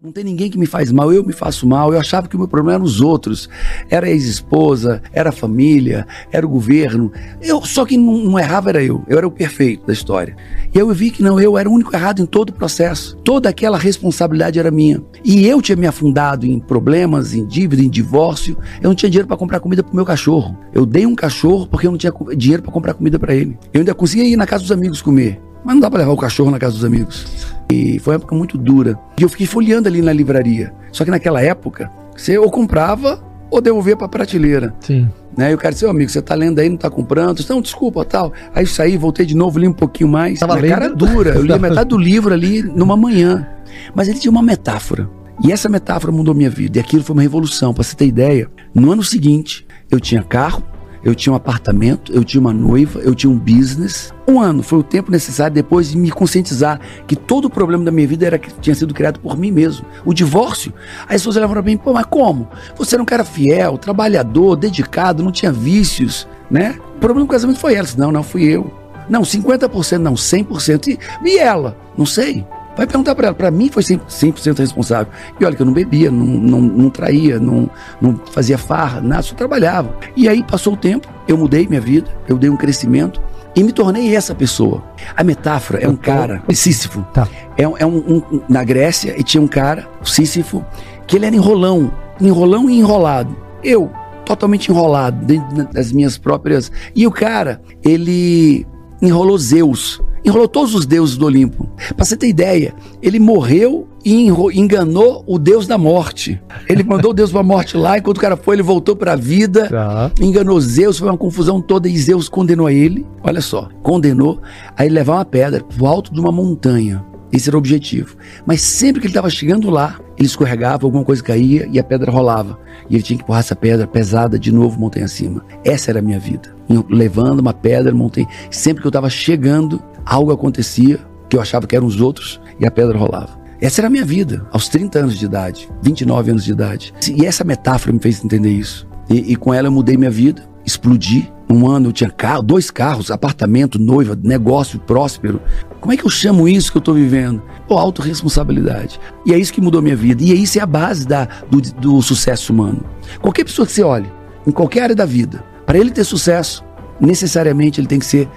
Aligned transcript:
Não 0.00 0.12
tem 0.12 0.22
ninguém 0.22 0.48
que 0.48 0.56
me 0.56 0.64
faz 0.64 0.92
mal, 0.92 1.12
eu 1.12 1.24
me 1.24 1.32
faço 1.32 1.66
mal. 1.66 1.92
Eu 1.92 1.98
achava 1.98 2.28
que 2.28 2.36
o 2.36 2.38
meu 2.38 2.46
problema 2.46 2.74
eram 2.74 2.84
os 2.84 3.00
outros. 3.00 3.48
Era 3.90 4.06
a 4.06 4.10
ex-esposa, 4.10 5.02
era 5.12 5.30
a 5.30 5.32
família, 5.32 6.06
era 6.30 6.46
o 6.46 6.48
governo. 6.48 7.10
Eu 7.42 7.64
Só 7.64 7.84
que 7.84 7.96
não, 7.96 8.16
não, 8.18 8.38
errava 8.38 8.68
era 8.68 8.80
eu. 8.80 9.02
Eu 9.08 9.18
era 9.18 9.26
o 9.26 9.30
perfeito 9.30 9.88
da 9.88 9.92
história. 9.92 10.36
E 10.72 10.78
eu 10.78 10.88
vi 10.94 11.10
que 11.10 11.20
não, 11.20 11.40
eu 11.40 11.58
era 11.58 11.68
o 11.68 11.72
único 11.72 11.96
errado 11.96 12.22
em 12.22 12.26
todo 12.26 12.50
o 12.50 12.52
processo. 12.52 13.16
Toda 13.24 13.48
aquela 13.48 13.76
responsabilidade 13.76 14.56
era 14.56 14.70
minha. 14.70 15.02
E 15.24 15.44
eu 15.44 15.60
tinha 15.60 15.74
me 15.74 15.88
afundado 15.88 16.46
em 16.46 16.60
problemas, 16.60 17.34
em 17.34 17.44
dívida, 17.44 17.82
em 17.82 17.90
divórcio. 17.90 18.56
Eu 18.80 18.90
não 18.90 18.94
tinha 18.94 19.10
dinheiro 19.10 19.26
para 19.26 19.36
comprar 19.36 19.58
comida 19.58 19.82
para 19.82 19.92
o 19.92 19.96
meu 19.96 20.04
cachorro. 20.04 20.56
Eu 20.72 20.86
dei 20.86 21.06
um 21.06 21.16
cachorro 21.16 21.66
porque 21.66 21.88
eu 21.88 21.90
não 21.90 21.98
tinha 21.98 22.12
dinheiro 22.36 22.62
para 22.62 22.70
comprar 22.70 22.94
comida 22.94 23.18
para 23.18 23.34
ele. 23.34 23.58
Eu 23.74 23.80
ainda 23.80 23.94
conseguia 23.96 24.28
ir 24.28 24.36
na 24.36 24.46
casa 24.46 24.62
dos 24.62 24.70
amigos 24.70 25.02
comer. 25.02 25.40
Mas 25.64 25.74
não 25.74 25.80
dá 25.80 25.90
para 25.90 26.00
levar 26.00 26.12
o 26.12 26.16
cachorro 26.16 26.50
na 26.50 26.58
casa 26.58 26.74
dos 26.74 26.84
amigos. 26.84 27.26
E 27.70 27.98
foi 27.98 28.12
uma 28.14 28.16
época 28.16 28.34
muito 28.34 28.56
dura. 28.56 28.98
E 29.18 29.22
eu 29.22 29.28
fiquei 29.28 29.46
folheando 29.46 29.88
ali 29.88 30.00
na 30.00 30.12
livraria. 30.12 30.72
Só 30.92 31.04
que 31.04 31.10
naquela 31.10 31.42
época, 31.42 31.90
você 32.16 32.38
ou 32.38 32.50
comprava 32.50 33.22
ou 33.50 33.60
devolvia 33.60 33.96
para 33.96 34.08
prateleira. 34.08 34.74
Sim. 34.80 35.08
Né? 35.36 35.52
E 35.52 35.54
o 35.54 35.58
cara 35.58 35.72
disse, 35.72 35.86
ô 35.86 35.90
amigo, 35.90 36.10
você 36.10 36.20
tá 36.20 36.34
lendo 36.34 36.58
aí, 36.58 36.68
não 36.68 36.76
tá 36.76 36.90
comprando? 36.90 37.44
Não, 37.48 37.60
desculpa, 37.60 38.04
tal. 38.04 38.32
Aí 38.54 38.66
saí, 38.66 38.96
voltei 38.96 39.24
de 39.24 39.36
novo, 39.36 39.58
li 39.58 39.68
um 39.68 39.72
pouquinho 39.72 40.08
mais. 40.08 40.40
Tava 40.40 40.56
Minha 40.56 40.62
lendo? 40.62 40.74
cara 40.74 40.94
dura. 40.94 41.30
Eu 41.30 41.42
li 41.42 41.58
metade 41.58 41.88
do 41.88 41.98
livro 41.98 42.34
ali 42.34 42.62
numa 42.62 42.96
manhã. 42.96 43.46
Mas 43.94 44.08
ele 44.08 44.18
tinha 44.18 44.30
uma 44.30 44.42
metáfora. 44.42 45.08
E 45.44 45.52
essa 45.52 45.68
metáfora 45.68 46.12
mudou 46.12 46.34
minha 46.34 46.50
vida. 46.50 46.78
E 46.78 46.80
aquilo 46.80 47.02
foi 47.02 47.14
uma 47.14 47.22
revolução. 47.22 47.72
Pra 47.72 47.84
você 47.84 47.94
ter 47.94 48.06
ideia, 48.06 48.50
no 48.74 48.90
ano 48.90 49.04
seguinte, 49.04 49.66
eu 49.90 50.00
tinha 50.00 50.22
carro, 50.22 50.62
eu 51.08 51.14
tinha 51.14 51.32
um 51.32 51.36
apartamento, 51.36 52.12
eu 52.12 52.22
tinha 52.22 52.40
uma 52.40 52.52
noiva, 52.52 53.00
eu 53.00 53.14
tinha 53.14 53.30
um 53.30 53.38
business. 53.38 54.12
Um 54.26 54.40
ano 54.40 54.62
foi 54.62 54.78
o 54.78 54.82
tempo 54.82 55.10
necessário 55.10 55.54
depois 55.54 55.90
de 55.90 55.96
me 55.96 56.10
conscientizar 56.10 56.78
que 57.06 57.16
todo 57.16 57.46
o 57.46 57.50
problema 57.50 57.84
da 57.84 57.90
minha 57.90 58.06
vida 58.06 58.26
era 58.26 58.38
que 58.38 58.52
tinha 58.60 58.74
sido 58.74 58.92
criado 58.92 59.18
por 59.18 59.36
mim 59.36 59.50
mesmo. 59.50 59.86
O 60.04 60.12
divórcio. 60.12 60.72
Aí 61.08 61.16
as 61.16 61.22
pessoas 61.22 61.36
olhavam 61.36 61.54
pra 61.54 61.62
mim, 61.62 61.76
pô, 61.76 61.92
mas 61.94 62.04
como? 62.04 62.48
Você 62.76 62.94
era 62.94 63.02
um 63.02 63.06
cara 63.06 63.24
fiel, 63.24 63.78
trabalhador, 63.78 64.56
dedicado, 64.56 65.22
não 65.22 65.32
tinha 65.32 65.50
vícios, 65.50 66.28
né? 66.50 66.78
O 66.96 66.98
problema 66.98 67.26
do 67.26 67.30
casamento 67.30 67.58
foi 67.58 67.74
ela. 67.74 67.88
Não, 67.96 68.12
não, 68.12 68.22
fui 68.22 68.44
eu. 68.44 68.70
Não, 69.08 69.22
50%, 69.22 69.98
não, 69.98 70.14
100%. 70.14 70.88
E, 70.88 70.98
e 71.26 71.38
ela? 71.38 71.76
Não 71.96 72.04
sei. 72.04 72.44
Vai 72.78 72.86
perguntar 72.86 73.16
para 73.16 73.26
ela. 73.26 73.34
Para 73.34 73.50
mim 73.50 73.68
foi 73.68 73.82
100%, 73.82 74.38
100 74.38 74.52
responsável. 74.54 75.12
E 75.38 75.44
olha 75.44 75.56
que 75.56 75.60
eu 75.60 75.66
não 75.66 75.72
bebia, 75.72 76.12
não, 76.12 76.24
não, 76.24 76.60
não 76.60 76.90
traía, 76.90 77.40
não, 77.40 77.68
não 78.00 78.18
fazia 78.30 78.56
farra, 78.56 79.00
nada, 79.00 79.20
só 79.22 79.34
trabalhava. 79.34 79.96
E 80.16 80.28
aí 80.28 80.44
passou 80.44 80.74
o 80.74 80.76
tempo, 80.76 81.08
eu 81.26 81.36
mudei 81.36 81.66
minha 81.66 81.80
vida, 81.80 82.08
eu 82.28 82.38
dei 82.38 82.48
um 82.48 82.56
crescimento 82.56 83.20
e 83.56 83.64
me 83.64 83.72
tornei 83.72 84.14
essa 84.14 84.32
pessoa. 84.32 84.84
A 85.16 85.24
metáfora 85.24 85.80
é 85.80 85.88
um 85.88 85.96
cara, 85.96 86.40
Sísifo. 86.54 87.04
Tá. 87.12 87.26
É, 87.56 87.66
um, 87.66 87.76
é 87.76 87.84
um, 87.84 87.96
um- 88.32 88.40
na 88.48 88.62
Grécia 88.62 89.18
e 89.18 89.24
tinha 89.24 89.42
um 89.42 89.48
cara, 89.48 89.88
o 90.00 90.06
Sísifo, 90.06 90.64
que 91.04 91.16
ele 91.16 91.26
era 91.26 91.34
enrolão, 91.34 91.92
enrolão 92.20 92.70
e 92.70 92.78
enrolado. 92.78 93.36
Eu, 93.64 93.90
totalmente 94.24 94.70
enrolado 94.70 95.26
dentro 95.26 95.66
das 95.72 95.90
minhas 95.90 96.16
próprias. 96.16 96.70
E 96.94 97.08
o 97.08 97.10
cara, 97.10 97.60
ele 97.82 98.64
enrolou 99.02 99.36
Zeus, 99.36 100.00
enrolou 100.24 100.48
todos 100.48 100.74
os 100.74 100.86
deuses 100.86 101.16
do 101.16 101.26
Olimpo. 101.26 101.68
Pra 101.96 102.04
você 102.04 102.16
ter 102.16 102.28
ideia, 102.28 102.74
ele 103.02 103.18
morreu 103.18 103.86
e 104.04 104.28
enganou 104.54 105.24
o 105.26 105.38
deus 105.38 105.66
da 105.66 105.76
morte. 105.76 106.40
Ele 106.68 106.82
mandou 106.82 107.10
o 107.10 107.14
deus 107.14 107.30
pra 107.30 107.42
morte 107.42 107.76
lá, 107.76 107.98
enquanto 107.98 108.18
o 108.18 108.20
cara 108.20 108.36
foi, 108.36 108.56
ele 108.56 108.62
voltou 108.62 108.96
pra 108.96 109.16
vida 109.16 109.68
Tá. 109.68 110.10
enganou 110.20 110.60
Zeus, 110.60 110.98
foi 110.98 111.08
uma 111.08 111.16
confusão 111.18 111.60
toda 111.60 111.88
e 111.88 111.98
Zeus 111.98 112.28
condenou 112.28 112.70
ele. 112.70 113.06
Olha 113.22 113.40
só, 113.40 113.68
condenou 113.82 114.40
a 114.76 114.84
ele 114.84 114.94
levar 114.94 115.14
uma 115.14 115.24
pedra 115.24 115.62
pro 115.62 115.86
alto 115.86 116.12
de 116.12 116.20
uma 116.20 116.32
montanha. 116.32 117.04
Esse 117.30 117.50
era 117.50 117.56
o 117.56 117.58
objetivo. 117.58 118.16
Mas 118.46 118.62
sempre 118.62 119.02
que 119.02 119.06
ele 119.06 119.10
estava 119.10 119.28
chegando 119.28 119.68
lá, 119.68 120.00
ele 120.16 120.26
escorregava, 120.26 120.86
alguma 120.86 121.04
coisa 121.04 121.22
caía 121.22 121.68
e 121.70 121.78
a 121.78 121.84
pedra 121.84 122.10
rolava. 122.10 122.58
E 122.88 122.94
ele 122.94 123.02
tinha 123.02 123.18
que 123.18 123.22
empurrar 123.22 123.40
essa 123.40 123.54
pedra 123.54 123.86
pesada 123.86 124.38
de 124.38 124.50
novo 124.50 124.80
montanha 124.80 125.04
acima. 125.04 125.44
Essa 125.62 125.90
era 125.90 125.98
a 125.98 126.02
minha 126.02 126.18
vida. 126.18 126.56
Levando 126.88 127.40
uma 127.40 127.52
pedra, 127.52 127.92
montanha. 127.94 128.26
Sempre 128.50 128.80
que 128.80 128.86
eu 128.86 128.90
estava 128.90 129.10
chegando, 129.10 129.82
algo 130.08 130.32
acontecia 130.32 130.98
que 131.28 131.36
eu 131.36 131.40
achava 131.40 131.66
que 131.66 131.76
eram 131.76 131.86
os 131.86 132.00
outros 132.00 132.40
e 132.58 132.66
a 132.66 132.70
pedra 132.70 132.96
rolava. 132.96 133.38
Essa 133.60 133.80
era 133.80 133.88
a 133.88 133.90
minha 133.90 134.04
vida, 134.04 134.46
aos 134.52 134.68
30 134.68 135.00
anos 135.00 135.18
de 135.18 135.24
idade, 135.24 135.68
29 135.82 136.30
anos 136.30 136.44
de 136.44 136.52
idade. 136.52 136.94
E 137.14 137.26
essa 137.26 137.44
metáfora 137.44 137.92
me 137.92 137.98
fez 137.98 138.24
entender 138.24 138.50
isso. 138.50 138.86
E, 139.10 139.32
e 139.32 139.36
com 139.36 139.52
ela 139.52 139.68
eu 139.68 139.72
mudei 139.72 139.96
minha 139.96 140.10
vida, 140.10 140.42
explodi. 140.64 141.30
Um 141.50 141.66
ano 141.66 141.88
eu 141.88 141.92
tinha 141.92 142.10
carro, 142.10 142.42
dois 142.42 142.70
carros, 142.70 143.10
apartamento, 143.10 143.78
noiva, 143.78 144.18
negócio 144.22 144.78
próspero. 144.78 145.40
Como 145.80 145.92
é 145.92 145.96
que 145.96 146.04
eu 146.04 146.10
chamo 146.10 146.46
isso 146.46 146.70
que 146.70 146.78
eu 146.78 146.80
estou 146.80 146.94
vivendo? 146.94 147.42
Pô, 147.66 147.76
autorresponsabilidade. 147.78 149.00
E 149.26 149.32
é 149.32 149.38
isso 149.38 149.52
que 149.52 149.60
mudou 149.60 149.82
minha 149.82 149.96
vida. 149.96 150.22
E 150.22 150.42
isso 150.42 150.58
é 150.58 150.62
a 150.62 150.66
base 150.66 151.06
da, 151.06 151.26
do, 151.50 151.60
do 151.60 152.02
sucesso 152.02 152.52
humano. 152.52 152.84
Qualquer 153.20 153.44
pessoa 153.44 153.66
que 153.66 153.72
você 153.72 153.82
olhe, 153.82 154.10
em 154.46 154.50
qualquer 154.50 154.82
área 154.82 154.94
da 154.94 155.06
vida, 155.06 155.42
para 155.66 155.78
ele 155.78 155.90
ter 155.90 156.04
sucesso, 156.04 156.62
necessariamente 157.00 157.80
ele 157.80 157.86
tem 157.86 157.98
que 157.98 158.06
ser 158.06 158.28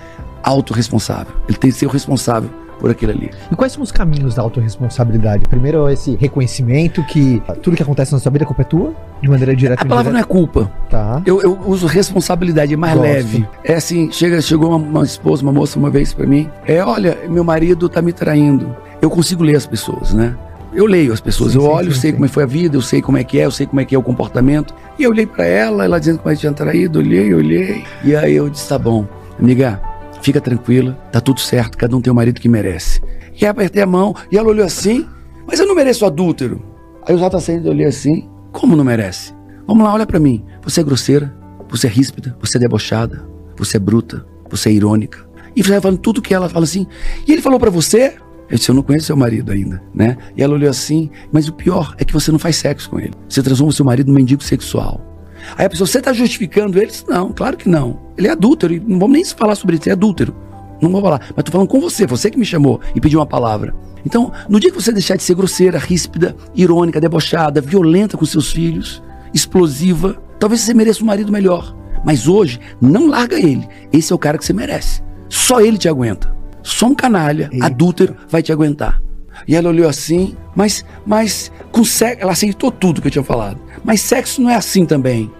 autorresponsável. 0.44 1.34
Ele 1.48 1.58
tem 1.58 1.72
que 1.72 1.78
ser 1.78 1.86
o 1.86 1.90
responsável 1.90 2.50
por 2.80 2.90
aquilo 2.90 3.12
ali. 3.12 3.30
E 3.52 3.56
quais 3.56 3.74
são 3.74 3.84
os 3.84 3.92
caminhos 3.92 4.34
da 4.36 4.42
autorresponsabilidade? 4.42 5.44
Primeiro, 5.48 5.88
esse 5.88 6.16
reconhecimento 6.16 7.04
que 7.04 7.42
tudo 7.62 7.76
que 7.78 7.84
acontece 7.84 8.12
na 8.12 8.18
sua 8.20 8.32
vida 8.32 8.44
a 8.44 8.48
culpa 8.48 8.64
é 8.64 8.66
tua, 8.66 8.94
de 9.22 9.30
maneira 9.30 9.56
direta 9.56 9.84
A 9.84 9.86
palavra 9.86 10.12
não 10.12 10.20
é 10.20 10.24
indireta. 10.24 10.40
culpa. 10.40 10.72
Tá. 10.90 11.22
Eu, 11.24 11.40
eu 11.42 11.60
uso 11.68 11.86
responsabilidade, 11.86 12.74
é 12.74 12.78
mais 12.78 12.96
Gosto. 12.96 13.04
leve. 13.08 13.48
É 13.64 13.76
assim, 13.76 14.12
chega, 14.12 14.42
chegou 14.42 14.70
uma, 14.70 14.78
uma 14.78 15.04
esposa, 15.04 15.44
uma 15.44 15.52
moça 15.54 15.78
uma 15.78 15.92
vez 15.92 16.12
pra 16.14 16.26
mim. 16.26 16.50
É, 16.66 16.84
olha, 16.84 17.18
meu 17.30 17.44
marido 17.44 17.88
tá 17.88 18.02
me 18.02 18.12
traindo. 18.12 18.76
Eu 19.00 19.10
consigo 19.12 19.44
ler 19.44 19.56
as 19.58 19.68
pessoas, 19.68 20.12
né? 20.14 20.36
Eu 20.74 20.86
leio 20.86 21.12
as 21.14 21.20
pessoas, 21.20 21.52
Sim, 21.52 21.58
eu 21.60 21.64
sim, 21.66 21.70
olho, 21.70 21.92
sim, 21.92 22.00
sei 22.00 22.14
como 22.14 22.26
é 22.26 22.28
foi 22.30 22.44
a 22.44 22.48
vida, 22.48 22.78
eu 22.78 22.82
sei 22.82 23.02
como 23.02 23.18
é 23.18 23.24
que 23.24 23.38
é, 23.40 23.46
eu 23.46 23.52
sei 23.52 23.68
como 23.68 23.80
é 23.82 23.86
que 23.86 23.94
é 23.94 23.98
o 23.98 24.02
comportamento. 24.02 24.74
E 24.98 25.04
eu 25.04 25.12
olhei 25.12 25.26
pra 25.28 25.46
ela, 25.46 25.84
ela 25.84 26.00
dizendo 26.00 26.20
que 26.20 26.28
ela 26.28 26.36
tinha 26.36 26.54
traído, 26.54 26.98
olhei, 27.00 27.32
olhei. 27.34 27.84
E 28.04 28.16
aí 28.16 28.34
eu 28.36 28.50
disse, 28.50 28.70
tá 28.70 28.80
bom, 28.80 29.06
amiga, 29.38 29.82
fica 30.22 30.40
tranquila, 30.40 30.94
tá 31.12 31.20
tudo 31.20 31.40
certo, 31.40 31.78
cada 31.78 31.96
um 31.96 32.02
tem 32.02 32.12
o 32.12 32.16
marido 32.16 32.40
que 32.40 32.48
merece. 32.48 33.02
E 33.40 33.46
apertei 33.46 33.82
a 33.82 33.88
mão, 33.88 34.16
e 34.32 34.38
ela 34.38 34.50
olhou 34.50 34.66
assim, 34.66 35.08
mas 35.48 35.60
eu 35.60 35.68
não 35.68 35.76
mereço 35.76 36.06
adúltero. 36.06 36.64
Aí 37.08 37.16
o 37.16 37.40
saindo, 37.40 37.68
eu 37.68 37.72
olhei 37.72 37.88
assim, 37.88 38.30
como 38.52 38.76
não 38.76 38.84
merece? 38.84 39.34
Vamos 39.68 39.84
lá, 39.84 39.94
olha 39.94 40.06
pra 40.06 40.20
mim. 40.20 40.44
Você 40.64 40.82
é 40.82 40.84
grosseira, 40.84 41.34
você 41.70 41.88
é 41.88 41.90
ríspida, 41.90 42.38
você 42.40 42.58
é 42.58 42.60
debochada, 42.60 43.26
você 43.58 43.78
é 43.78 43.80
bruta, 43.80 44.26
você 44.50 44.70
é 44.70 44.74
irônica. 44.74 45.26
E 45.56 45.64
você 45.64 45.72
vai 45.72 45.82
falando 45.82 45.98
tudo 45.98 46.22
que 46.22 46.34
ela 46.34 46.48
fala 46.50 46.66
assim. 46.66 46.86
E 47.28 47.32
ele 47.32 47.42
falou 47.42 47.60
pra 47.60 47.70
você? 47.70 48.16
Eu 48.50 48.58
disse, 48.58 48.70
eu 48.70 48.76
não 48.76 48.84
conheço 48.84 49.06
seu 49.06 49.16
marido 49.16 49.52
ainda, 49.52 49.82
né? 49.94 50.18
E 50.36 50.44
ela 50.44 50.54
olhou 50.54 50.70
assim, 50.70 51.10
mas 51.32 51.48
o 51.48 51.54
pior 51.54 51.96
é 51.98 52.04
que 52.04 52.14
você 52.14 52.32
não 52.32 52.40
faz 52.40 52.58
sexo 52.58 52.90
com 52.90 53.00
ele. 53.00 53.14
Você 53.28 53.42
transforma 53.42 53.70
o 53.70 53.74
seu 53.74 53.86
marido 53.86 54.08
num 54.08 54.16
mendigo 54.16 54.44
sexual. 54.44 55.11
Aí 55.58 55.66
a 55.66 55.70
pessoa, 55.70 55.88
você 55.88 56.02
tá 56.02 56.14
justificando 56.14 56.80
ele? 56.80 56.92
Não, 57.08 57.32
claro 57.32 57.58
que 57.58 57.70
não. 57.70 58.00
Ele 58.18 58.28
é 58.28 58.32
adúltero, 58.32 58.74
e 58.74 58.80
não 58.80 59.00
vamos 59.00 59.14
nem 59.14 59.26
falar 59.26 59.56
sobre 59.56 59.76
isso, 59.76 59.90
é 59.90 59.92
adúltero. 59.92 60.36
Não 60.82 60.90
vou 60.90 61.02
falar, 61.02 61.22
mas 61.36 61.44
tô 61.44 61.52
falando 61.52 61.68
com 61.68 61.80
você, 61.80 62.08
você 62.08 62.32
que 62.32 62.40
me 62.40 62.46
chamou 62.46 62.82
e 62.96 63.02
pediu 63.02 63.20
uma 63.20 63.26
palavra. 63.26 63.74
Então, 64.06 64.32
no 64.50 64.60
dia 64.60 64.72
que 64.72 64.82
você 64.82 64.92
deixar 64.92 65.16
de 65.16 65.24
ser 65.24 65.36
grosseira, 65.36 65.78
ríspida, 65.78 66.36
irônica, 66.56 67.00
debochada, 67.00 67.62
violenta 67.62 68.18
com 68.18 68.26
seus 68.26 68.52
filhos, 68.52 69.02
explosiva, 69.34 70.18
talvez 70.40 70.62
você 70.62 70.74
mereça 70.74 71.04
um 71.04 71.06
marido 71.06 71.32
melhor. 71.32 71.76
Mas 72.04 72.28
hoje, 72.28 72.60
não 72.82 73.08
larga 73.08 73.38
ele. 73.38 73.68
Esse 73.94 74.12
é 74.12 74.16
o 74.16 74.20
cara 74.20 74.38
que 74.38 74.46
você 74.46 74.54
merece. 74.54 75.04
Só 75.30 75.62
ele 75.62 75.78
te 75.78 75.88
aguenta. 75.88 76.36
Só 76.64 76.88
um 76.88 76.96
canalha, 76.96 77.50
Eita. 77.52 77.66
adúltero, 77.68 78.16
vai 78.28 78.42
te 78.42 78.52
aguentar. 78.52 79.02
E 79.48 79.56
ela 79.56 79.70
olhou 79.70 79.90
assim, 79.90 80.36
mas, 80.56 80.86
mas 81.06 81.52
com 81.72 81.84
sexo, 81.84 82.22
ela 82.22 82.32
aceitou 82.32 82.72
tudo 82.72 83.02
que 83.02 83.08
eu 83.08 83.12
tinha 83.12 83.24
falado. 83.24 83.60
Mas 83.84 84.02
sexo 84.02 84.42
não 84.42 84.50
é 84.50 84.56
assim 84.56 84.86
também. 84.86 85.32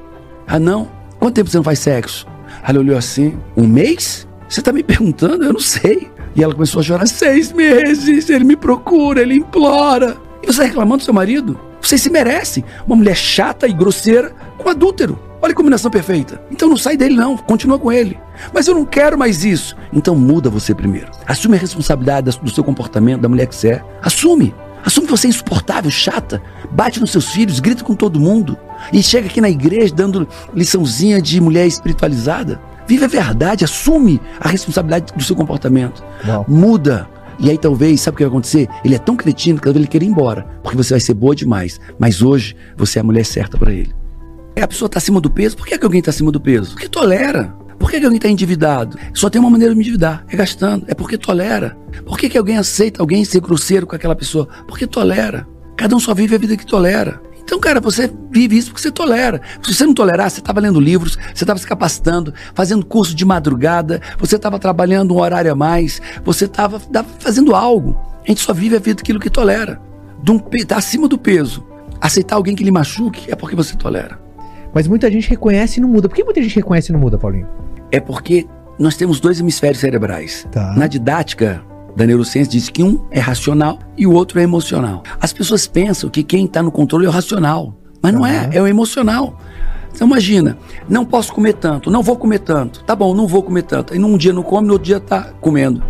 Ah, 0.48 0.60
não? 0.60 0.90
Quanto 1.20 1.36
tempo 1.36 1.50
você 1.50 1.58
não 1.58 1.64
faz 1.64 1.80
sexo? 1.80 2.28
Ela 2.68 2.80
olhou 2.80 2.98
assim, 2.98 3.38
um 3.56 3.68
mês? 3.68 4.28
Você 4.50 4.62
tá 4.62 4.72
me 4.74 4.84
perguntando? 4.84 5.44
Eu 5.44 5.54
não 5.54 5.60
sei. 5.60 6.10
E 6.36 6.44
ela 6.44 6.54
começou 6.54 6.80
a 6.80 6.84
chorar, 6.84 7.08
seis 7.08 7.52
meses, 7.52 8.30
ele 8.30 8.44
me 8.44 8.56
procura, 8.56 9.22
ele 9.22 9.36
implora. 9.36 10.18
E 10.42 10.48
você 10.48 10.64
reclamando 10.64 10.98
do 10.98 11.04
seu 11.04 11.14
marido? 11.14 11.60
Você 11.82 11.98
se 11.98 12.10
merece. 12.10 12.64
Uma 12.86 12.96
mulher 12.96 13.16
chata 13.16 13.68
e 13.68 13.74
grosseira 13.74 14.34
com 14.58 14.70
adúltero. 14.70 15.20
Olha 15.42 15.54
a 15.54 15.56
combinação 15.56 15.90
perfeita. 15.90 16.40
Então 16.52 16.70
não 16.70 16.78
sai 16.78 16.96
dele 16.96 17.16
não, 17.16 17.36
continua 17.36 17.80
com 17.80 17.92
ele. 17.92 18.18
Mas 18.54 18.68
eu 18.68 18.76
não 18.76 18.86
quero 18.86 19.18
mais 19.18 19.44
isso. 19.44 19.76
Então 19.92 20.16
muda 20.16 20.50
você 20.50 20.74
primeiro. 20.76 21.10
Assume 21.26 21.58
a 21.58 21.60
responsabilidade 21.60 22.30
da- 22.32 22.44
do 22.44 22.50
seu 22.52 22.64
comportamento, 22.64 23.22
da 23.22 23.30
mulher 23.30 23.48
que 23.48 23.56
você 23.56 23.70
é. 23.70 23.84
Assume. 24.02 24.54
Assume 24.86 25.06
que 25.08 25.12
você 25.12 25.28
é 25.28 25.30
insuportável, 25.30 25.90
chata. 25.92 26.42
Bate 26.72 27.00
nos 27.00 27.12
seus 27.12 27.30
filhos, 27.32 27.60
grita 27.60 27.84
com 27.84 27.96
todo 27.96 28.20
mundo. 28.20 28.58
E 28.94 29.02
chega 29.04 29.28
aqui 29.28 29.40
na 29.42 29.50
igreja 29.50 29.94
dando 29.94 30.28
liçãozinha 30.56 31.22
de 31.22 31.40
mulher 31.42 31.66
espiritualizada. 31.68 32.60
Vive 32.88 33.06
a 33.06 33.08
verdade, 33.08 33.64
assume 33.64 34.20
a 34.40 34.50
responsabilidade 34.50 35.14
do 35.16 35.24
seu 35.24 35.36
comportamento. 35.36 36.04
Uau. 36.28 36.46
Muda. 36.48 37.08
E 37.40 37.50
aí 37.50 37.58
talvez, 37.58 38.02
sabe 38.02 38.16
o 38.16 38.18
que 38.18 38.24
vai 38.24 38.30
acontecer? 38.30 38.68
Ele 38.84 38.94
é 38.96 39.00
tão 39.00 39.16
cretino 39.16 39.58
que 39.58 39.64
talvez 39.64 39.82
ele 39.84 39.90
queira 39.90 40.06
ir 40.06 40.10
embora, 40.10 40.46
porque 40.62 40.78
você 40.78 40.94
vai 40.94 41.00
ser 41.00 41.14
boa 41.14 41.36
demais. 41.36 41.80
Mas 41.98 42.22
hoje 42.22 42.56
você 42.76 43.00
é 43.00 43.02
a 43.02 43.04
mulher 43.04 43.26
certa 43.26 43.58
para 43.58 43.72
ele. 43.72 43.94
A 44.60 44.68
pessoa 44.68 44.88
está 44.88 44.98
acima 44.98 45.20
do 45.20 45.30
peso. 45.30 45.58
Por 45.58 45.66
que, 45.66 45.78
que 45.78 45.86
alguém 45.86 46.00
está 46.00 46.12
acima 46.12 46.32
do 46.32 46.40
peso? 46.40 46.72
Porque 46.72 46.88
tolera. 46.88 47.56
Por 47.80 47.90
que, 47.90 48.00
que 48.00 48.06
alguém 48.06 48.18
está 48.18 48.30
endividado? 48.30 48.98
Só 49.14 49.30
tem 49.30 49.42
uma 49.42 49.50
maneira 49.50 49.74
de 49.74 49.78
me 49.78 49.84
endividar, 49.84 50.24
é 50.30 50.36
gastando. 50.36 50.86
É 50.88 50.94
porque 50.94 51.18
tolera. 51.18 51.76
Por 52.06 52.18
que, 52.18 52.30
que 52.30 52.38
alguém 52.38 52.58
aceita 52.58 53.02
alguém 53.02 53.26
ser 53.26 53.40
grosseiro 53.40 53.88
com 53.88 53.96
aquela 53.96 54.16
pessoa? 54.16 54.48
Porque 54.68 54.86
tolera. 54.86 55.48
Cada 55.76 55.96
um 55.96 56.00
só 56.00 56.14
vive 56.14 56.36
a 56.36 56.38
vida 56.38 56.56
que 56.56 56.66
tolera. 56.66 57.20
Então, 57.44 57.60
cara, 57.60 57.82
você 57.82 58.12
vive 58.30 58.56
isso 58.56 58.70
porque 58.70 58.82
você 58.82 58.92
tolera. 58.92 59.42
Se 59.64 59.74
você 59.74 59.84
não 59.84 59.96
tolerar, 59.96 60.30
você 60.30 60.40
estava 60.40 60.60
lendo 60.60 60.80
livros, 60.80 61.18
você 61.34 61.44
estava 61.44 61.58
se 61.58 61.66
capacitando, 61.66 62.34
fazendo 62.54 62.86
curso 62.86 63.16
de 63.16 63.26
madrugada, 63.26 64.00
você 64.20 64.36
estava 64.36 64.60
trabalhando 64.60 65.16
um 65.16 65.20
horário 65.20 65.52
a 65.52 65.56
mais, 65.56 66.00
você 66.24 66.46
estava 66.46 66.80
fazendo 67.20 67.56
algo. 67.56 68.00
A 68.24 68.28
gente 68.28 68.42
só 68.42 68.54
vive 68.54 68.76
a 68.76 68.80
vida 68.80 68.98
daquilo 68.98 69.20
que 69.20 69.30
tolera. 69.30 69.82
De 70.24 70.32
um, 70.32 70.38
tá 70.38 70.78
acima 70.78 71.08
do 71.08 71.18
peso. 71.18 71.66
Aceitar 72.00 72.36
alguém 72.36 72.56
que 72.56 72.64
lhe 72.64 72.72
machuque 72.72 73.32
é 73.32 73.36
porque 73.36 73.56
você 73.56 73.76
tolera. 73.76 74.20
Mas 74.74 74.88
muita 74.88 75.10
gente 75.12 75.30
reconhece 75.30 75.80
e 75.80 75.82
não 75.82 75.90
muda. 75.90 76.08
Por 76.08 76.16
que 76.16 76.24
muita 76.24 76.42
gente 76.42 76.56
reconhece 76.56 76.92
e 76.92 76.94
não 76.94 77.00
muda, 77.00 77.18
Paulinho? 77.18 77.48
É 77.92 78.00
porque 78.00 78.48
nós 78.80 78.96
temos 78.96 79.20
dois 79.20 79.40
hemisférios 79.40 79.80
cerebrais. 79.80 80.48
Tá. 80.52 80.74
Na 80.76 80.88
didática 80.88 81.62
da 81.96 82.06
neurociência 82.06 82.52
diz 82.52 82.70
que 82.70 82.82
um 82.82 83.06
é 83.12 83.20
racional 83.20 83.80
e 83.98 84.08
o 84.08 84.14
outro 84.14 84.40
é 84.40 84.44
emocional. 84.44 85.04
As 85.20 85.34
pessoas 85.34 85.68
pensam 85.68 86.10
que 86.10 86.24
quem 86.24 86.46
está 86.46 86.64
no 86.64 86.72
controle 86.72 87.06
é 87.06 87.10
o 87.10 87.12
racional, 87.12 87.76
mas 88.02 88.14
não 88.14 88.26
é, 88.26 88.50
é 88.54 88.62
o 88.62 88.68
emocional. 88.68 89.38
Então 89.94 90.08
imagina, 90.08 90.58
não 90.88 91.06
posso 91.06 91.34
comer 91.34 91.54
tanto, 91.54 91.92
não 91.92 92.02
vou 92.02 92.16
comer 92.16 92.40
tanto. 92.40 92.84
Tá 92.84 92.96
bom, 92.96 93.14
não 93.14 93.28
vou 93.28 93.44
comer 93.44 93.64
tanto. 93.64 93.94
Aí 93.94 94.00
num 94.00 94.18
dia 94.18 94.32
não 94.32 94.42
come, 94.42 94.68
no 94.68 94.74
outro 94.74 94.86
dia 94.86 94.98
está 94.98 95.34
comendo. 95.42 95.84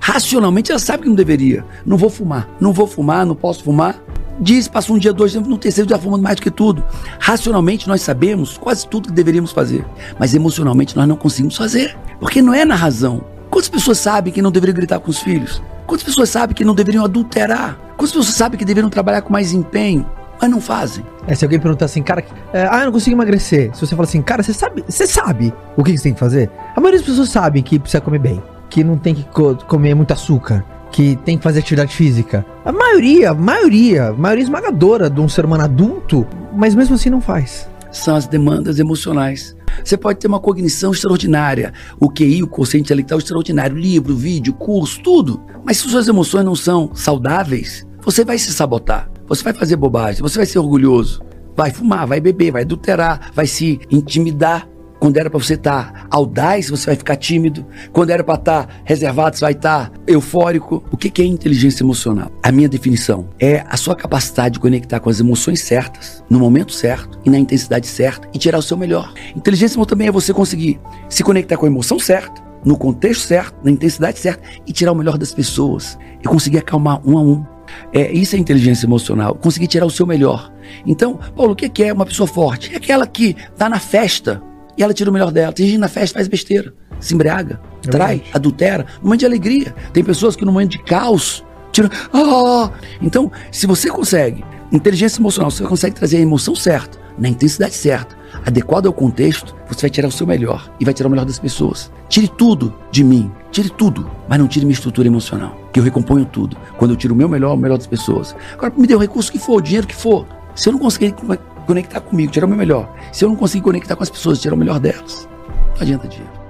Racionalmente 0.00 0.70
ela 0.70 0.78
sabe 0.78 1.04
que 1.04 1.08
não 1.08 1.16
deveria. 1.16 1.64
Não 1.86 1.96
vou 1.96 2.10
fumar, 2.10 2.48
não 2.60 2.72
vou 2.72 2.86
fumar, 2.86 3.24
não 3.24 3.34
posso 3.34 3.62
fumar. 3.62 4.02
Diz, 4.40 4.66
passa 4.66 4.92
um 4.92 4.98
dia, 4.98 5.12
dois, 5.12 5.34
no 5.34 5.58
terceiro 5.58 5.86
dia 5.86 5.98
fumando 5.98 6.22
mais 6.22 6.36
do 6.36 6.42
que 6.42 6.50
tudo. 6.50 6.84
Racionalmente 7.20 7.86
nós 7.86 8.02
sabemos 8.02 8.58
quase 8.58 8.86
tudo 8.86 9.08
que 9.08 9.14
deveríamos 9.14 9.52
fazer, 9.52 9.86
mas 10.18 10.34
emocionalmente 10.34 10.96
nós 10.96 11.06
não 11.06 11.16
conseguimos 11.16 11.56
fazer, 11.56 11.96
porque 12.18 12.42
não 12.42 12.52
é 12.52 12.64
na 12.64 12.74
razão. 12.74 13.24
Quantas 13.50 13.68
pessoas 13.68 13.98
sabem 13.98 14.32
que 14.32 14.42
não 14.42 14.50
deveriam 14.50 14.74
gritar 14.74 14.98
com 14.98 15.10
os 15.10 15.20
filhos? 15.20 15.62
Quantas 15.86 16.04
pessoas 16.04 16.28
sabem 16.30 16.54
que 16.54 16.64
não 16.64 16.74
deveriam 16.74 17.04
adulterar? 17.04 17.78
Quantas 17.96 18.10
pessoas 18.10 18.34
sabem 18.34 18.58
que 18.58 18.64
deveriam 18.64 18.90
trabalhar 18.90 19.22
com 19.22 19.32
mais 19.32 19.52
empenho? 19.52 20.04
Mas 20.40 20.50
não 20.50 20.60
fazem. 20.60 21.04
É, 21.26 21.34
se 21.34 21.44
alguém 21.44 21.60
perguntar 21.60 21.84
assim, 21.84 22.02
cara, 22.02 22.24
é, 22.52 22.66
ah, 22.68 22.80
eu 22.80 22.86
não 22.86 22.92
consigo 22.92 23.14
emagrecer. 23.14 23.72
Se 23.74 23.86
você 23.86 23.94
fala 23.94 24.08
assim, 24.08 24.20
cara, 24.20 24.42
você 24.42 24.52
sabe, 24.52 24.84
você 24.86 25.06
sabe 25.06 25.54
o 25.76 25.84
que 25.84 25.96
você 25.96 26.02
tem 26.02 26.14
que 26.14 26.20
fazer? 26.20 26.50
A 26.74 26.80
maioria 26.80 26.98
das 26.98 27.08
pessoas 27.08 27.28
sabe 27.28 27.62
que 27.62 27.78
precisa 27.78 28.00
comer 28.00 28.18
bem, 28.18 28.42
que 28.68 28.82
não 28.82 28.98
tem 28.98 29.14
que 29.14 29.22
co 29.24 29.56
comer 29.68 29.94
muito 29.94 30.12
açúcar, 30.12 30.64
que 30.90 31.16
tem 31.24 31.36
que 31.36 31.42
fazer 31.42 31.60
atividade 31.60 31.94
física. 31.94 32.44
A 32.64 32.72
maioria, 32.72 33.34
maioria, 33.34 34.12
maioria 34.12 34.44
esmagadora 34.44 35.10
de 35.10 35.20
um 35.20 35.28
ser 35.28 35.44
humano 35.44 35.64
adulto, 35.64 36.26
mas 36.52 36.74
mesmo 36.74 36.94
assim 36.94 37.10
não 37.10 37.20
faz. 37.20 37.68
São 37.90 38.16
as 38.16 38.26
demandas 38.26 38.78
emocionais. 38.78 39.56
Você 39.82 39.96
pode 39.96 40.18
ter 40.18 40.26
uma 40.26 40.40
cognição 40.40 40.92
extraordinária, 40.92 41.72
o 41.98 42.08
QI, 42.08 42.42
o 42.42 42.46
consciente 42.46 42.84
intelectual 42.84 43.18
extraordinário, 43.18 43.76
livro, 43.76 44.14
vídeo, 44.14 44.52
curso, 44.52 45.00
tudo. 45.02 45.40
Mas 45.64 45.78
se 45.78 45.88
suas 45.88 46.06
emoções 46.06 46.44
não 46.44 46.54
são 46.54 46.90
saudáveis, 46.94 47.86
você 48.00 48.24
vai 48.24 48.38
se 48.38 48.52
sabotar, 48.52 49.10
você 49.26 49.42
vai 49.42 49.52
fazer 49.52 49.76
bobagem, 49.76 50.22
você 50.22 50.36
vai 50.36 50.46
ser 50.46 50.58
orgulhoso, 50.58 51.22
vai 51.56 51.70
fumar, 51.70 52.06
vai 52.06 52.20
beber, 52.20 52.52
vai 52.52 52.62
adulterar, 52.62 53.30
vai 53.34 53.46
se 53.46 53.80
intimidar, 53.90 54.68
quando 55.04 55.18
era 55.18 55.28
para 55.28 55.38
você 55.38 55.52
estar 55.52 55.92
tá 55.92 56.06
audaz, 56.10 56.70
você 56.70 56.86
vai 56.86 56.96
ficar 56.96 57.16
tímido. 57.16 57.66
Quando 57.92 58.08
era 58.08 58.24
para 58.24 58.36
estar 58.36 58.66
tá 58.66 58.74
reservado, 58.86 59.36
você 59.36 59.44
vai 59.44 59.52
estar 59.52 59.90
tá 59.90 59.98
eufórico. 60.06 60.82
O 60.90 60.96
que 60.96 61.20
é 61.20 61.26
inteligência 61.26 61.84
emocional? 61.84 62.32
A 62.42 62.50
minha 62.50 62.70
definição 62.70 63.28
é 63.38 63.62
a 63.68 63.76
sua 63.76 63.94
capacidade 63.94 64.54
de 64.54 64.60
conectar 64.60 65.00
com 65.00 65.10
as 65.10 65.20
emoções 65.20 65.60
certas, 65.60 66.24
no 66.30 66.38
momento 66.38 66.72
certo 66.72 67.20
e 67.22 67.28
na 67.28 67.38
intensidade 67.38 67.86
certa 67.86 68.26
e 68.32 68.38
tirar 68.38 68.56
o 68.56 68.62
seu 68.62 68.78
melhor. 68.78 69.12
Inteligência 69.36 69.74
emocional 69.74 69.84
também 69.84 70.08
é 70.08 70.10
você 70.10 70.32
conseguir 70.32 70.80
se 71.06 71.22
conectar 71.22 71.58
com 71.58 71.66
a 71.66 71.68
emoção 71.68 71.98
certa, 71.98 72.42
no 72.64 72.74
contexto 72.78 73.26
certo, 73.26 73.62
na 73.62 73.70
intensidade 73.70 74.18
certa 74.18 74.42
e 74.66 74.72
tirar 74.72 74.92
o 74.92 74.96
melhor 74.96 75.18
das 75.18 75.34
pessoas 75.34 75.98
e 76.22 76.26
conseguir 76.26 76.56
acalmar 76.56 77.06
um 77.06 77.18
a 77.18 77.20
um. 77.20 77.44
É, 77.92 78.10
isso 78.10 78.36
é 78.36 78.38
inteligência 78.38 78.86
emocional, 78.86 79.34
conseguir 79.34 79.66
tirar 79.66 79.84
o 79.84 79.90
seu 79.90 80.06
melhor. 80.06 80.50
Então, 80.86 81.20
Paulo, 81.36 81.52
o 81.52 81.56
que 81.56 81.84
é 81.84 81.92
uma 81.92 82.06
pessoa 82.06 82.26
forte? 82.26 82.72
É 82.72 82.78
aquela 82.78 83.06
que 83.06 83.36
está 83.52 83.68
na 83.68 83.78
festa 83.78 84.42
e 84.76 84.82
ela 84.82 84.94
tira 84.94 85.10
o 85.10 85.12
melhor 85.12 85.30
dela. 85.30 85.52
Tem 85.52 85.66
gente 85.66 85.78
na 85.78 85.88
festa 85.88 86.18
faz 86.18 86.28
besteira, 86.28 86.72
se 87.00 87.14
embriaga, 87.14 87.60
é 87.86 87.90
trai, 87.90 88.16
verdade. 88.16 88.30
adultera. 88.34 88.86
No 88.98 89.04
momento 89.04 89.20
de 89.20 89.26
alegria. 89.26 89.74
Tem 89.92 90.02
pessoas 90.04 90.36
que 90.36 90.44
no 90.44 90.52
momento 90.52 90.72
de 90.72 90.78
caos 90.78 91.44
tiram. 91.72 91.90
Ah! 92.12 92.70
Então, 93.02 93.30
se 93.50 93.66
você 93.66 93.88
consegue, 93.88 94.44
inteligência 94.72 95.20
emocional, 95.20 95.50
você 95.50 95.64
consegue 95.64 95.94
trazer 95.94 96.18
a 96.18 96.20
emoção 96.20 96.54
certa, 96.54 96.98
na 97.18 97.28
intensidade 97.28 97.74
certa, 97.74 98.16
adequada 98.44 98.88
ao 98.88 98.92
contexto, 98.92 99.54
você 99.68 99.82
vai 99.82 99.90
tirar 99.90 100.08
o 100.08 100.12
seu 100.12 100.26
melhor 100.26 100.72
e 100.80 100.84
vai 100.84 100.92
tirar 100.92 101.08
o 101.08 101.10
melhor 101.10 101.24
das 101.24 101.38
pessoas. 101.38 101.90
Tire 102.08 102.28
tudo 102.28 102.74
de 102.90 103.04
mim, 103.04 103.30
tire 103.50 103.70
tudo, 103.70 104.10
mas 104.28 104.38
não 104.38 104.48
tire 104.48 104.64
minha 104.64 104.74
estrutura 104.74 105.06
emocional, 105.06 105.56
que 105.72 105.78
eu 105.78 105.84
recomponho 105.84 106.24
tudo. 106.24 106.56
Quando 106.76 106.92
eu 106.92 106.96
tiro 106.96 107.14
o 107.14 107.16
meu 107.16 107.28
melhor, 107.28 107.54
o 107.54 107.56
melhor 107.56 107.78
das 107.78 107.86
pessoas. 107.86 108.34
Agora, 108.54 108.72
me 108.76 108.86
dê 108.86 108.94
o 108.94 108.98
recurso 108.98 109.30
que 109.30 109.38
for, 109.38 109.56
o 109.56 109.60
dinheiro 109.60 109.86
que 109.86 109.94
for. 109.94 110.26
Se 110.54 110.68
eu 110.68 110.72
não 110.72 110.80
conseguir 110.80 111.14
conectar 111.64 112.00
comigo, 112.00 112.32
tirar 112.32 112.46
o 112.46 112.48
meu 112.48 112.58
melhor. 112.58 112.92
Se 113.12 113.24
eu 113.24 113.28
não 113.28 113.36
conseguir 113.36 113.64
conectar 113.64 113.96
com 113.96 114.02
as 114.02 114.10
pessoas, 114.10 114.40
tirar 114.40 114.54
o 114.54 114.58
melhor 114.58 114.78
delas, 114.78 115.28
não 115.74 115.82
adianta 115.82 116.08
dinheiro. 116.08 116.44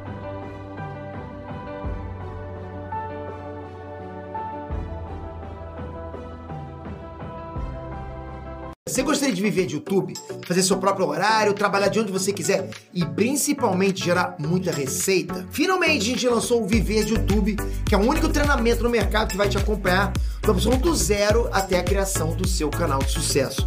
Você 8.94 9.02
gostaria 9.02 9.34
de 9.34 9.42
viver 9.42 9.66
de 9.66 9.74
YouTube, 9.74 10.14
fazer 10.46 10.62
seu 10.62 10.76
próprio 10.76 11.08
horário, 11.08 11.52
trabalhar 11.52 11.88
de 11.88 11.98
onde 11.98 12.12
você 12.12 12.32
quiser 12.32 12.70
e 12.92 13.04
principalmente 13.04 14.04
gerar 14.04 14.36
muita 14.38 14.70
receita? 14.70 15.44
Finalmente 15.50 16.02
a 16.02 16.04
gente 16.12 16.28
lançou 16.28 16.62
o 16.62 16.66
Viver 16.68 17.04
de 17.04 17.14
YouTube, 17.14 17.56
que 17.84 17.92
é 17.92 17.98
o 17.98 18.08
único 18.08 18.28
treinamento 18.28 18.84
no 18.84 18.88
mercado 18.88 19.30
que 19.30 19.36
vai 19.36 19.48
te 19.48 19.58
acompanhar 19.58 20.12
do 20.40 20.52
absoluto 20.52 20.94
zero 20.94 21.48
até 21.50 21.80
a 21.80 21.82
criação 21.82 22.36
do 22.36 22.46
seu 22.46 22.70
canal 22.70 23.00
de 23.00 23.10
sucesso. 23.10 23.66